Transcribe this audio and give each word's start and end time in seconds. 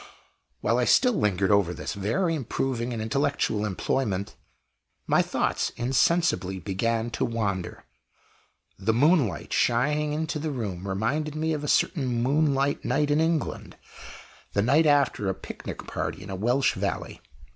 While 0.61 0.79
I 0.79 0.85
still 0.85 1.13
lingered 1.13 1.51
over 1.51 1.75
this 1.75 1.93
very 1.93 2.33
improving 2.33 2.91
and 2.91 3.03
intellectual 3.03 3.65
employment, 3.65 4.35
my 5.05 5.21
thoughts 5.21 5.69
insensibly 5.75 6.57
began 6.59 7.11
to 7.11 7.23
wander. 7.23 7.83
The 8.79 8.95
moonlight 8.95 9.53
shining 9.53 10.11
into 10.13 10.39
the 10.39 10.49
room 10.49 10.87
reminded 10.87 11.35
me 11.35 11.53
of 11.53 11.63
a 11.63 11.67
certain 11.67 12.07
moonlight 12.07 12.83
night 12.83 13.11
in 13.11 13.21
England 13.21 13.77
the 14.53 14.63
night 14.63 14.87
after 14.87 15.29
a 15.29 15.35
picnic 15.35 15.85
party 15.85 16.23
in 16.23 16.31
a 16.31 16.35
Welsh 16.35 16.73
valley. 16.73 17.21